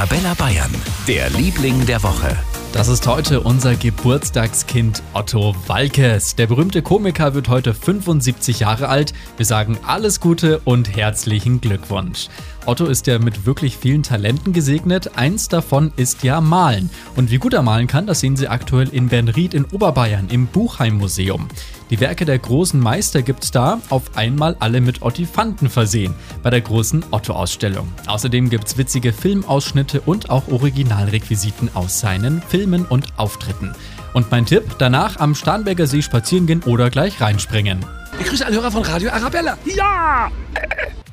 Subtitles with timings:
[0.00, 0.74] Arabella Bayern,
[1.06, 2.34] der Liebling der Woche.
[2.72, 6.36] Das ist heute unser Geburtstagskind Otto Walkes.
[6.36, 9.12] Der berühmte Komiker wird heute 75 Jahre alt.
[9.36, 12.28] Wir sagen alles Gute und herzlichen Glückwunsch.
[12.64, 15.18] Otto ist ja mit wirklich vielen Talenten gesegnet.
[15.18, 16.88] Eins davon ist ja Malen.
[17.14, 20.46] Und wie gut er malen kann, das sehen Sie aktuell in Bernried in Oberbayern im
[20.46, 21.46] Buchheim-Museum.
[21.90, 26.60] Die Werke der großen Meister gibt's da, auf einmal alle mit Ottifanten versehen, bei der
[26.60, 27.90] großen Otto-Ausstellung.
[28.06, 33.74] Außerdem gibt's witzige Filmausschnitte und auch Originalrequisiten aus seinen Filmen und Auftritten.
[34.14, 37.84] Und mein Tipp, danach am Starnberger See spazieren gehen oder gleich reinspringen.
[38.20, 39.58] Ich grüße alle Hörer von Radio Arabella.
[39.64, 40.30] Ja!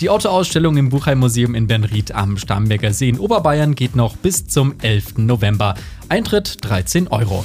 [0.00, 4.74] Die Otto-Ausstellung im Buchheim-Museum in Bernried am Starnberger See in Oberbayern geht noch bis zum
[4.82, 5.18] 11.
[5.18, 5.76] November.
[6.08, 7.44] Eintritt 13 Euro.